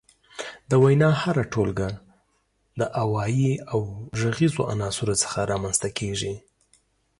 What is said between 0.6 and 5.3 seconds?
د وينا هره ټولګه د اوايي او غږيزو عناصرو